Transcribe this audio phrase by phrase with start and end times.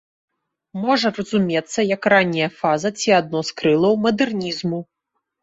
[0.85, 4.83] Можа разумецца як ранняя фаза ці адно з крылаў мадэрнізму.